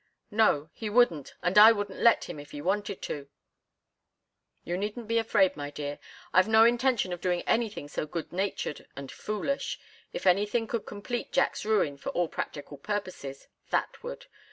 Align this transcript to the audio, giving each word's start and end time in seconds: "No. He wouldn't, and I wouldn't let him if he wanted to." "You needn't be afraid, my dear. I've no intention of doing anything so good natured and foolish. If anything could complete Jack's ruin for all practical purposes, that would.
"No. 0.31 0.71
He 0.73 0.89
wouldn't, 0.89 1.35
and 1.43 1.59
I 1.59 1.71
wouldn't 1.71 1.99
let 1.99 2.23
him 2.23 2.39
if 2.39 2.49
he 2.49 2.59
wanted 2.63 3.03
to." 3.03 3.29
"You 4.63 4.75
needn't 4.75 5.07
be 5.07 5.19
afraid, 5.19 5.55
my 5.55 5.69
dear. 5.69 5.99
I've 6.33 6.47
no 6.47 6.63
intention 6.65 7.13
of 7.13 7.21
doing 7.21 7.43
anything 7.43 7.87
so 7.87 8.07
good 8.07 8.33
natured 8.33 8.87
and 8.95 9.11
foolish. 9.11 9.79
If 10.11 10.25
anything 10.25 10.65
could 10.65 10.87
complete 10.87 11.31
Jack's 11.31 11.63
ruin 11.65 11.97
for 11.99 12.09
all 12.13 12.27
practical 12.29 12.79
purposes, 12.79 13.47
that 13.69 14.01
would. 14.01 14.25